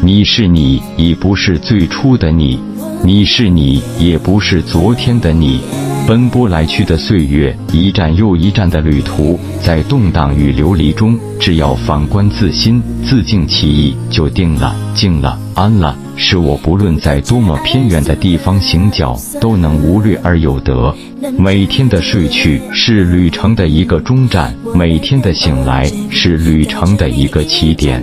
[0.00, 2.58] 你是你，已不是最初的你。
[3.02, 5.60] 你是你，也不是昨天的你。
[6.06, 14.74] 奔波来去的岁月，一站又一站的旅途，在动荡与流离中，只要反观自心，自净其意，就定了。
[14.94, 20.94] 静了，安了，使我不论在多么偏远的地方，行脚都能无虑而有得。
[21.36, 28.02] 每天的睡去，是旅程的一个终站；每天的醒来，是旅程的一个起点。